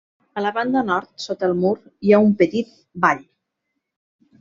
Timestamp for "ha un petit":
2.19-2.77